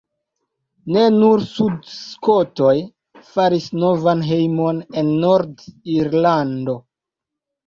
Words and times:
Ne 0.93 1.01
nur 1.17 1.43
sudskotoj 1.49 2.73
faris 3.35 3.67
novan 3.85 4.25
hejmon 4.31 4.81
en 5.03 5.13
Nord-Irlando. 5.27 6.77